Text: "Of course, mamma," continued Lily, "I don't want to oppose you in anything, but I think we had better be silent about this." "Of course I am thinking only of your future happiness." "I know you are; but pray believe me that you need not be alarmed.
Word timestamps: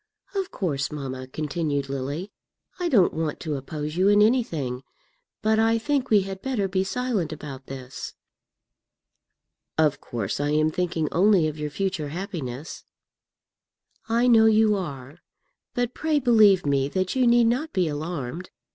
"Of 0.33 0.49
course, 0.49 0.91
mamma," 0.91 1.27
continued 1.27 1.87
Lily, 1.87 2.31
"I 2.79 2.89
don't 2.89 3.13
want 3.13 3.39
to 3.41 3.53
oppose 3.53 3.97
you 3.97 4.07
in 4.07 4.19
anything, 4.23 4.81
but 5.43 5.59
I 5.59 5.77
think 5.77 6.09
we 6.09 6.21
had 6.21 6.41
better 6.41 6.67
be 6.67 6.83
silent 6.83 7.31
about 7.31 7.67
this." 7.67 8.15
"Of 9.77 10.01
course 10.01 10.39
I 10.39 10.49
am 10.49 10.71
thinking 10.71 11.07
only 11.11 11.47
of 11.47 11.59
your 11.59 11.69
future 11.69 12.09
happiness." 12.09 12.83
"I 14.09 14.25
know 14.25 14.47
you 14.47 14.75
are; 14.75 15.19
but 15.75 15.93
pray 15.93 16.17
believe 16.17 16.65
me 16.65 16.89
that 16.89 17.15
you 17.15 17.27
need 17.27 17.45
not 17.45 17.71
be 17.71 17.87
alarmed. 17.87 18.49